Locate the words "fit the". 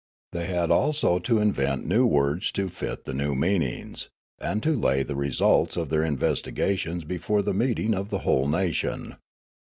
2.69-3.13